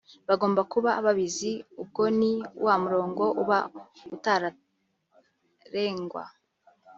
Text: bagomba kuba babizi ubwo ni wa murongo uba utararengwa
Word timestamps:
bagomba 0.29 0.61
kuba 0.73 0.89
babizi 1.05 1.51
ubwo 1.81 2.03
ni 2.19 2.31
wa 2.65 2.75
murongo 2.83 3.23
uba 3.41 3.57
utararengwa 4.15 6.23